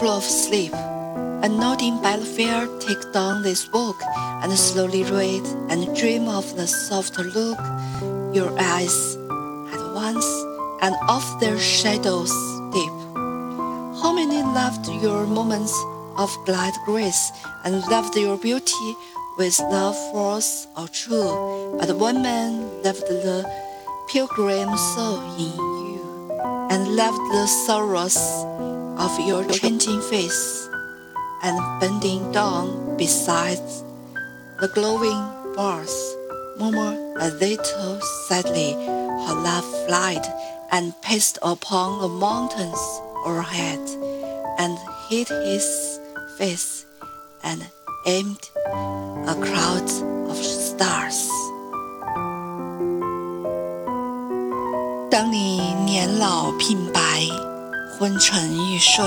[0.00, 0.74] full of sleep.
[0.74, 3.96] And nodding by the fire, take down this book
[4.42, 7.58] and slowly read and dream of the soft look
[8.34, 9.14] your eyes
[9.70, 10.26] had once
[10.82, 12.32] and of their shadows
[12.72, 12.96] deep.
[14.02, 15.74] How many loved your moments
[16.16, 17.32] of glad grace
[17.64, 18.96] and loved your beauty
[19.38, 21.76] with love false or true?
[21.78, 23.38] But one man loved the
[24.08, 25.85] pilgrim soul in you
[26.76, 28.18] and loved the sorrows
[28.98, 30.68] of your changing face
[31.42, 33.56] and bending down beside
[34.60, 35.22] the glowing
[35.56, 35.96] bars
[36.58, 37.00] murmured
[37.40, 38.72] they told sadly
[39.24, 40.26] how love flight
[40.70, 42.82] and passed upon the mountains
[43.24, 43.80] overhead
[44.58, 44.76] and
[45.08, 45.98] hid his
[46.36, 46.84] face
[47.42, 47.66] and
[48.04, 48.50] aimed
[49.32, 49.88] a crowd
[50.28, 51.45] of stars.
[55.18, 57.00] 当你年老鬓白，
[57.98, 59.02] 昏沉欲睡，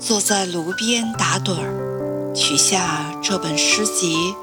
[0.00, 4.34] 坐在炉边打盹儿，取下这本诗集，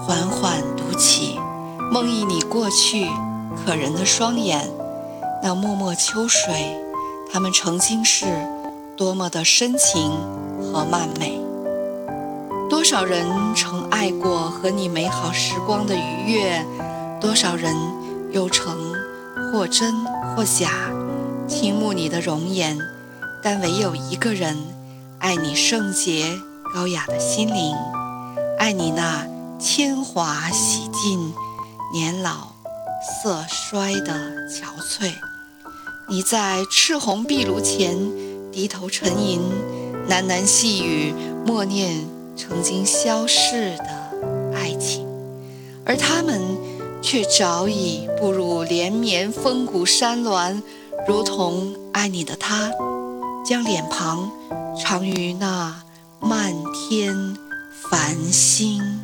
[0.00, 1.40] 缓缓读起，
[1.90, 3.08] 梦忆你过去
[3.66, 4.70] 可人的双眼，
[5.42, 6.54] 那脉脉秋水，
[7.32, 8.26] 他们曾经是
[8.96, 10.12] 多么的深情
[10.62, 11.36] 和曼美。
[12.70, 13.26] 多少人
[13.56, 16.64] 曾爱过和你美好时光的愉悦，
[17.20, 17.74] 多少人
[18.34, 18.92] 又曾
[19.52, 19.94] 或真
[20.34, 20.90] 或假
[21.46, 22.76] 倾慕你的容颜，
[23.40, 24.56] 但唯有一个人
[25.20, 26.26] 爱你圣洁
[26.74, 27.76] 高雅的心灵，
[28.58, 29.24] 爱你那
[29.60, 31.32] 铅华洗尽、
[31.92, 32.48] 年老
[33.22, 34.12] 色衰的
[34.48, 35.12] 憔悴。
[36.08, 37.96] 你在赤红壁炉前
[38.50, 39.40] 低头沉吟，
[40.08, 41.14] 喃喃细语，
[41.46, 42.04] 默念。
[42.36, 45.06] 曾经消逝的爱情，
[45.86, 46.42] 而他们
[47.06, 50.62] 却早已步入连绵峰谷山峦，
[51.06, 52.70] 如同爱你的他，
[53.44, 54.30] 将脸庞
[54.82, 55.82] 藏于那
[56.18, 57.14] 漫天
[57.90, 59.03] 繁星。